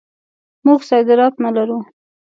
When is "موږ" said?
0.65-0.79